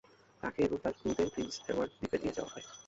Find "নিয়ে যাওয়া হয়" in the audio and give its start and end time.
2.21-2.65